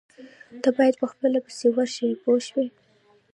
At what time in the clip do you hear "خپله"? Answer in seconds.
1.11-1.37